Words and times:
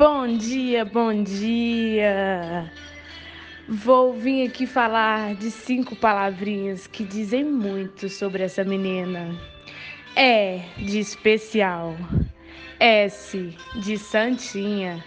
Bom 0.00 0.34
dia, 0.34 0.82
bom 0.82 1.22
dia. 1.22 2.72
Vou 3.68 4.14
vir 4.14 4.48
aqui 4.48 4.66
falar 4.66 5.34
de 5.34 5.50
cinco 5.50 5.94
palavrinhas 5.94 6.86
que 6.86 7.04
dizem 7.04 7.44
muito 7.44 8.08
sobre 8.08 8.42
essa 8.42 8.64
menina. 8.64 9.38
E 10.16 10.60
de 10.78 11.00
especial. 11.00 11.94
S 12.78 13.54
de 13.76 13.98
santinha. 13.98 15.04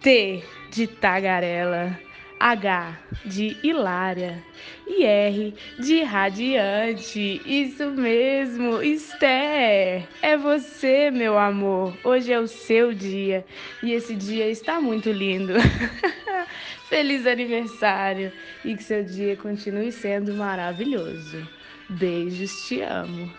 T 0.00 0.42
de 0.72 0.88
tagarela. 0.88 1.96
H 2.38 2.98
de 3.24 3.56
hilária 3.62 4.42
e 4.86 5.04
R 5.04 5.54
de 5.78 6.02
radiante. 6.02 7.40
Isso 7.44 7.90
mesmo, 7.90 8.82
Esther, 8.82 10.06
é 10.22 10.36
você, 10.36 11.10
meu 11.10 11.38
amor. 11.38 11.96
Hoje 12.04 12.32
é 12.32 12.38
o 12.38 12.46
seu 12.46 12.92
dia 12.92 13.44
e 13.82 13.92
esse 13.92 14.14
dia 14.14 14.48
está 14.48 14.80
muito 14.80 15.10
lindo. 15.10 15.54
Feliz 16.88 17.26
aniversário 17.26 18.30
e 18.64 18.76
que 18.76 18.82
seu 18.82 19.02
dia 19.02 19.36
continue 19.36 19.90
sendo 19.90 20.34
maravilhoso. 20.34 21.48
Beijos, 21.88 22.66
te 22.66 22.82
amo. 22.82 23.32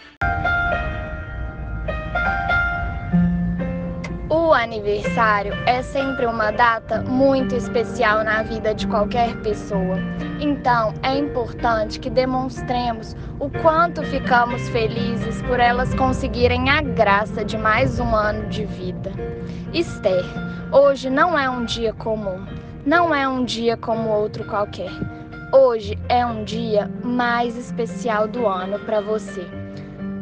Aniversário 4.66 5.54
é 5.68 5.84
sempre 5.84 6.26
uma 6.26 6.52
data 6.52 7.02
muito 7.04 7.56
especial 7.56 8.24
na 8.24 8.42
vida 8.42 8.74
de 8.74 8.88
qualquer 8.88 9.36
pessoa. 9.42 9.98
Então, 10.40 10.92
é 11.04 11.16
importante 11.16 12.00
que 12.00 12.10
demonstremos 12.10 13.16
o 13.40 13.48
quanto 13.62 14.02
ficamos 14.04 14.68
felizes 14.70 15.40
por 15.44 15.60
elas 15.60 15.94
conseguirem 15.94 16.70
a 16.70 16.82
graça 16.82 17.46
de 17.46 17.58
mais 17.58 18.00
um 18.00 18.16
ano 18.16 18.50
de 18.50 18.66
vida. 18.66 19.12
Esther, 19.72 20.26
hoje 20.72 21.12
não 21.12 21.38
é 21.38 21.48
um 21.48 21.64
dia 21.64 21.94
comum, 21.94 22.44
não 22.86 23.14
é 23.14 23.28
um 23.28 23.46
dia 23.46 23.78
como 23.78 24.10
outro 24.10 24.44
qualquer. 24.46 24.92
Hoje 25.54 25.98
é 26.10 26.26
um 26.26 26.44
dia 26.44 26.90
mais 27.04 27.56
especial 27.56 28.28
do 28.28 28.48
ano 28.48 28.80
para 28.80 29.00
você 29.00 29.65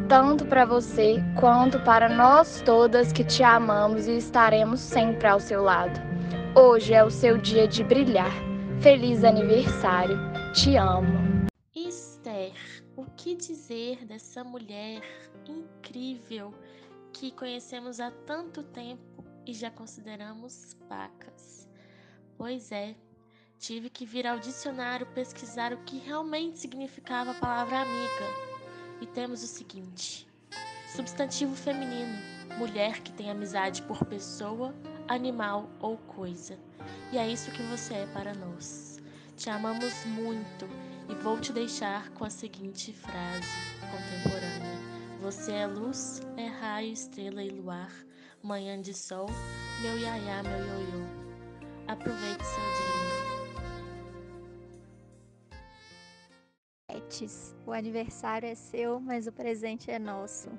tanto 0.08 0.46
para 0.46 0.66
você 0.66 1.18
quanto 1.40 1.80
para 1.80 2.09
nós 2.09 2.62
todas 2.62 3.12
que 3.12 3.23
te 3.23 3.44
amamos 3.44 4.08
e 4.08 4.18
estaremos 4.18 4.80
sempre 4.80 5.28
ao 5.28 5.40
seu 5.40 5.64
lado. 5.64 6.00
Hoje 6.56 6.94
é 6.94 7.04
o 7.04 7.10
seu 7.10 7.38
dia 7.38 7.68
de 7.68 7.84
brilhar. 7.84 8.32
Feliz 8.82 9.23
aniversário. 9.23 10.18
Te 10.54 10.76
amo. 10.76 11.48
Esther, 11.76 12.54
o 12.95 13.06
que 13.06 13.36
dizer 13.36 14.06
dessa 14.06 14.44
mulher 14.44 15.02
incrível 15.48 16.54
que 17.12 17.32
conhecemos 17.32 18.00
há 18.00 18.12
tanto 18.12 18.62
tempo 18.64 19.23
e 19.45 19.54
já 19.54 19.72
consideramos 19.72 20.76
pacas? 20.88 21.67
Pois 22.38 22.72
é, 22.72 22.95
tive 23.58 23.90
que 23.90 24.06
vir 24.06 24.28
ao 24.28 24.38
dicionário 24.38 25.08
pesquisar 25.08 25.72
o 25.72 25.78
que 25.84 25.98
realmente 25.98 26.60
significava 26.60 27.32
a 27.32 27.36
palavra 27.36 27.82
amiga 27.82 28.53
e 29.02 29.08
temos 29.08 29.44
o 29.44 29.47
seguinte: 29.47 30.27
substantivo 30.95 31.55
feminino, 31.55 32.17
mulher 32.58 33.02
que 33.02 33.11
tem 33.11 33.30
amizade 33.30 33.81
por 33.83 34.03
pessoa, 34.05 34.73
animal 35.08 35.69
ou 35.80 35.97
coisa. 35.97 36.58
E 37.11 37.17
é 37.17 37.27
isso 37.27 37.52
que 37.52 37.64
você 37.64 37.94
é 37.94 38.05
para 38.08 38.33
nós. 38.33 38.99
Te 39.36 39.49
amamos 39.49 40.05
muito 40.05 40.67
e 41.09 41.16
vou 41.16 41.39
te 41.39 41.52
deixar 41.52 42.09
com 42.11 42.23
a 42.23 42.30
seguinte 42.30 42.94
frase 42.94 43.47
contemporânea: 43.91 44.80
Você 45.21 45.52
é 45.52 45.67
luz, 45.67 46.21
é 46.38 46.47
raio, 46.47 46.94
estrela 46.94 47.44
e 47.44 47.49
luar, 47.49 47.91
manhã 48.41 48.80
de 48.81 48.94
sol, 48.94 49.27
meu 49.81 49.97
iaiá, 49.97 50.44
meu 50.44 50.59
ioiô. 50.59 51.23
Aproveite 51.88 52.45
seu 52.45 52.64
dia. 52.64 53.23
O 57.64 57.72
aniversário 57.72 58.50
é 58.50 58.56
seu, 58.56 59.00
mas 59.00 59.28
o 59.28 59.32
presente 59.32 59.92
é 59.92 60.00
nosso. 60.00 60.50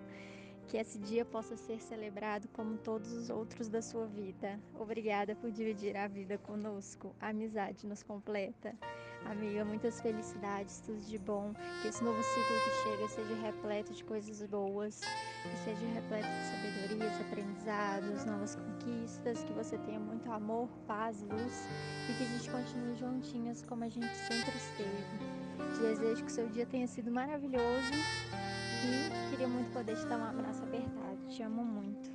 Que 0.69 0.77
esse 0.77 1.01
dia 1.01 1.25
possa 1.25 1.57
ser 1.57 1.81
celebrado 1.81 2.47
como 2.53 2.79
todos 2.79 3.13
os 3.13 3.29
outros 3.29 3.69
da 3.69 3.83
sua 3.83 4.07
vida. 4.07 4.61
Obrigada 4.79 5.35
por 5.35 5.51
dividir 5.51 5.97
a 5.97 6.07
vida 6.07 6.39
conosco. 6.39 7.13
A 7.21 7.31
amizade 7.31 7.85
nos 7.89 8.05
completa. 8.05 8.73
Amiga, 9.25 9.65
muitas 9.65 10.01
felicidades, 10.01 10.81
tudo 10.81 11.01
de 11.01 11.19
bom. 11.19 11.53
Que 11.83 11.89
esse 11.89 12.05
novo 12.05 12.23
ciclo 12.23 12.57
que 12.65 12.71
chega 12.83 13.09
seja 13.09 13.43
repleto 13.43 13.93
de 13.93 14.05
coisas 14.05 14.47
boas, 14.47 15.01
que 15.01 15.57
seja 15.65 15.87
repleto 15.93 16.29
de 16.29 16.45
sabedorias, 16.47 17.21
aprendizados, 17.21 18.25
novas 18.25 18.55
conquistas. 18.55 19.43
Que 19.43 19.53
você 19.53 19.77
tenha 19.79 19.99
muito 19.99 20.31
amor, 20.31 20.69
paz, 20.87 21.21
luz 21.21 21.67
e 22.09 22.17
que 22.17 22.23
a 22.23 22.27
gente 22.27 22.49
continue 22.49 22.95
juntinhas 22.97 23.61
como 23.63 23.83
a 23.83 23.89
gente 23.89 24.15
sempre 24.17 24.57
esteve. 24.57 25.44
Desejo 25.81 26.25
que 26.25 26.33
seu 26.33 26.49
dia 26.49 26.67
tenha 26.67 26.87
sido 26.87 27.11
maravilhoso 27.11 27.93
e 27.93 29.31
queria 29.31 29.49
muito 29.49 29.73
poder 29.73 29.97
te 29.97 30.07
dar 30.07 30.19
um 30.19 30.25
abraço 30.25 30.63
apertado. 30.63 31.29
Te 31.29 31.43
amo 31.43 31.65
muito. 31.65 32.11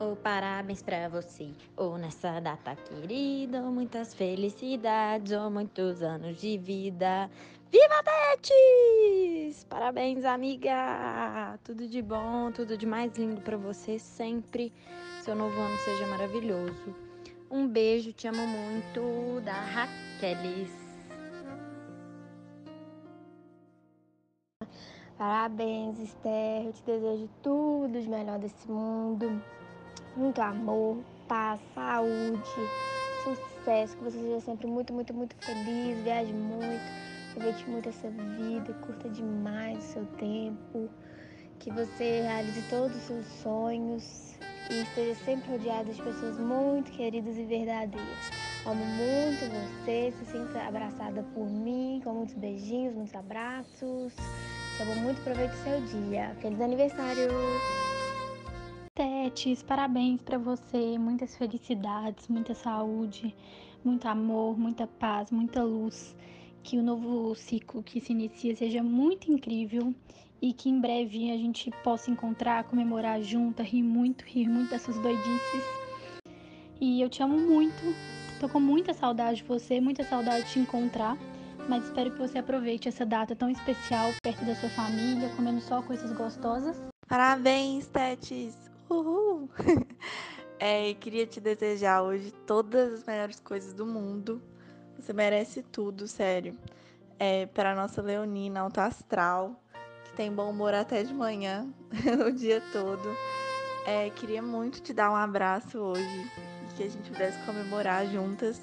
Oh, 0.00 0.16
parabéns 0.16 0.82
pra 0.82 1.08
você, 1.08 1.52
oh, 1.76 1.96
nessa 1.96 2.40
data 2.40 2.74
querida, 2.74 3.62
oh, 3.62 3.70
muitas 3.70 4.12
felicidades, 4.12 5.32
oh, 5.32 5.48
muitos 5.48 6.02
anos 6.02 6.40
de 6.40 6.58
vida. 6.58 7.30
Viva 7.70 8.02
Tetes! 8.02 9.64
Parabéns, 9.64 10.24
amiga! 10.24 11.58
Tudo 11.64 11.88
de 11.88 12.02
bom, 12.02 12.50
tudo 12.52 12.76
de 12.76 12.86
mais 12.86 13.16
lindo 13.16 13.40
para 13.40 13.56
você 13.56 13.98
sempre. 13.98 14.72
Seu 15.22 15.34
novo 15.34 15.58
ano 15.58 15.76
seja 15.78 16.06
maravilhoso. 16.08 17.13
Um 17.56 17.68
beijo, 17.68 18.12
te 18.12 18.26
amo 18.26 18.44
muito, 18.48 19.40
da 19.44 19.52
Raquelis. 19.52 20.72
Parabéns, 25.16 26.00
Esther. 26.00 26.66
Eu 26.66 26.72
te 26.72 26.82
desejo 26.82 27.30
tudo 27.44 28.00
de 28.00 28.08
melhor 28.08 28.40
desse 28.40 28.68
mundo. 28.68 29.40
Muito 30.16 30.42
amor, 30.42 30.98
paz, 31.28 31.60
saúde, 31.76 32.50
sucesso. 33.22 33.96
Que 33.98 34.02
você 34.02 34.18
seja 34.18 34.40
sempre 34.40 34.66
muito, 34.66 34.92
muito, 34.92 35.14
muito 35.14 35.36
feliz. 35.36 35.96
Viaje 36.02 36.32
muito, 36.32 36.82
aproveite 37.30 37.70
muito 37.70 37.88
essa 37.88 38.10
vida, 38.10 38.74
curta 38.84 39.08
demais 39.10 39.78
o 39.78 39.92
seu 39.92 40.06
tempo. 40.16 40.90
Que 41.60 41.70
você 41.70 42.22
realize 42.22 42.68
todos 42.68 42.96
os 42.96 43.02
seus 43.04 43.26
sonhos 43.26 44.36
e 44.70 44.82
esteja 44.82 45.14
sempre 45.24 45.50
rodeada 45.50 45.92
de 45.92 46.02
pessoas 46.02 46.38
muito 46.38 46.90
queridas 46.92 47.36
e 47.36 47.44
verdadeiras. 47.44 48.30
Amo 48.66 48.84
muito 48.84 49.44
você, 49.50 50.12
se 50.12 50.24
sinta 50.24 50.62
abraçada 50.62 51.22
por 51.34 51.46
mim, 51.48 52.00
com 52.02 52.14
muitos 52.14 52.34
beijinhos, 52.34 52.94
muitos 52.94 53.14
abraços. 53.14 54.14
Te 54.76 54.82
amo 54.82 54.96
muito, 54.96 55.20
aproveite 55.20 55.54
o 55.54 55.64
seu 55.64 55.80
dia. 55.82 56.34
Feliz 56.40 56.60
aniversário! 56.60 57.28
Tetes, 58.94 59.62
parabéns 59.62 60.22
para 60.22 60.38
você, 60.38 60.96
muitas 60.98 61.36
felicidades, 61.36 62.28
muita 62.28 62.54
saúde, 62.54 63.34
muito 63.84 64.06
amor, 64.08 64.58
muita 64.58 64.86
paz, 64.86 65.30
muita 65.30 65.62
luz. 65.62 66.16
Que 66.62 66.78
o 66.78 66.82
novo 66.82 67.34
ciclo 67.34 67.82
que 67.82 68.00
se 68.00 68.12
inicia 68.12 68.56
seja 68.56 68.82
muito 68.82 69.30
incrível 69.30 69.94
e 70.40 70.52
que 70.52 70.68
em 70.68 70.80
breve 70.80 71.30
a 71.30 71.36
gente 71.36 71.70
possa 71.82 72.10
encontrar, 72.10 72.64
comemorar 72.64 73.20
junta, 73.22 73.62
rir 73.62 73.82
muito, 73.82 74.24
rir 74.24 74.48
muito 74.48 74.70
dessas 74.70 74.98
doidices. 74.98 75.62
E 76.80 77.00
eu 77.00 77.08
te 77.08 77.22
amo 77.22 77.38
muito, 77.38 77.94
tô 78.40 78.48
com 78.48 78.60
muita 78.60 78.92
saudade 78.92 79.38
de 79.38 79.44
você, 79.44 79.80
muita 79.80 80.04
saudade 80.04 80.44
de 80.44 80.52
te 80.52 80.58
encontrar, 80.58 81.16
mas 81.68 81.84
espero 81.84 82.10
que 82.10 82.18
você 82.18 82.38
aproveite 82.38 82.88
essa 82.88 83.06
data 83.06 83.34
tão 83.34 83.48
especial 83.48 84.10
perto 84.22 84.44
da 84.44 84.54
sua 84.54 84.68
família, 84.70 85.30
comendo 85.36 85.60
só 85.60 85.80
coisas 85.82 86.12
gostosas. 86.12 86.82
Parabéns, 87.08 87.86
Tetes! 87.86 88.56
Uhul! 88.90 89.48
é, 90.58 90.94
queria 90.94 91.26
te 91.26 91.40
desejar 91.40 92.02
hoje 92.02 92.32
todas 92.46 92.92
as 92.92 93.04
melhores 93.04 93.40
coisas 93.40 93.72
do 93.72 93.86
mundo. 93.86 94.42
Você 94.96 95.12
merece 95.12 95.62
tudo, 95.62 96.06
sério. 96.06 96.56
É, 97.18 97.46
para 97.46 97.74
nossa 97.74 98.02
Leonina, 98.02 98.60
alto 98.60 98.80
astral, 98.80 99.63
tem 100.14 100.32
bom 100.32 100.50
humor 100.50 100.74
até 100.74 101.02
de 101.02 101.12
manhã, 101.12 101.66
o 102.26 102.32
dia 102.32 102.62
todo. 102.72 103.16
É, 103.86 104.08
queria 104.10 104.40
muito 104.40 104.80
te 104.80 104.92
dar 104.92 105.10
um 105.10 105.16
abraço 105.16 105.78
hoje 105.78 106.30
e 106.62 106.74
que 106.76 106.82
a 106.84 106.88
gente 106.88 107.10
pudesse 107.10 107.38
comemorar 107.44 108.06
juntas, 108.06 108.60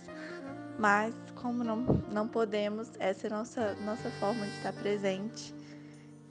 mas 0.80 1.14
como 1.36 1.64
não, 1.64 1.78
não 2.12 2.28
podemos, 2.28 2.90
essa 3.00 3.28
é 3.28 3.32
a 3.32 3.38
nossa, 3.38 3.76
nossa 3.86 4.10
forma 4.12 4.46
de 4.46 4.52
estar 4.58 4.74
presente 4.74 5.54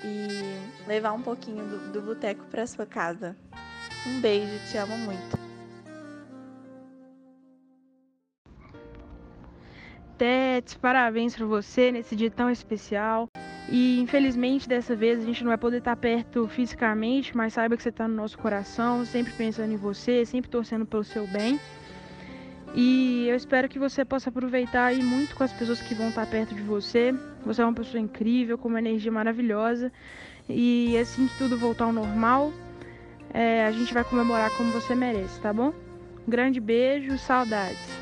e 0.02 0.88
levar 0.88 1.12
um 1.12 1.22
pouquinho 1.22 1.64
do, 1.66 1.92
do 1.92 2.02
boteco 2.02 2.44
para 2.46 2.66
sua 2.66 2.86
casa. 2.86 3.36
Um 4.06 4.20
beijo, 4.20 4.52
te 4.70 4.78
amo 4.78 4.96
muito. 4.96 5.38
Tete, 10.16 10.78
parabéns 10.78 11.34
para 11.34 11.46
você 11.46 11.90
nesse 11.92 12.14
dia 12.16 12.30
tão 12.30 12.50
especial 12.50 13.29
E 13.70 14.00
infelizmente 14.00 14.68
dessa 14.68 14.96
vez 14.96 15.20
a 15.20 15.24
gente 15.24 15.44
não 15.44 15.50
vai 15.50 15.58
poder 15.58 15.78
estar 15.78 15.94
perto 15.94 16.48
fisicamente, 16.48 17.36
mas 17.36 17.52
saiba 17.52 17.76
que 17.76 17.82
você 17.82 17.90
está 17.90 18.08
no 18.08 18.14
nosso 18.14 18.36
coração, 18.36 19.04
sempre 19.06 19.32
pensando 19.32 19.72
em 19.72 19.76
você, 19.76 20.26
sempre 20.26 20.50
torcendo 20.50 20.84
pelo 20.84 21.04
seu 21.04 21.24
bem. 21.28 21.58
E 22.74 23.26
eu 23.28 23.36
espero 23.36 23.68
que 23.68 23.78
você 23.78 24.04
possa 24.04 24.28
aproveitar 24.28 24.86
aí 24.86 25.02
muito 25.02 25.36
com 25.36 25.44
as 25.44 25.52
pessoas 25.52 25.80
que 25.80 25.94
vão 25.94 26.08
estar 26.08 26.26
perto 26.26 26.54
de 26.54 26.62
você. 26.62 27.14
Você 27.44 27.62
é 27.62 27.64
uma 27.64 27.74
pessoa 27.74 28.00
incrível, 28.00 28.58
com 28.58 28.68
uma 28.68 28.80
energia 28.80 29.10
maravilhosa. 29.10 29.92
E 30.48 30.96
assim 30.98 31.28
que 31.28 31.38
tudo 31.38 31.56
voltar 31.56 31.84
ao 31.84 31.92
normal, 31.92 32.52
é, 33.32 33.64
a 33.66 33.72
gente 33.72 33.94
vai 33.94 34.02
comemorar 34.02 34.50
como 34.56 34.72
você 34.72 34.94
merece, 34.94 35.40
tá 35.40 35.52
bom? 35.52 35.72
Grande 36.26 36.60
beijo, 36.60 37.16
saudades. 37.18 37.99